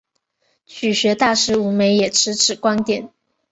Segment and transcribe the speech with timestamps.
[0.65, 3.11] 曲学大师吴梅也持此观点。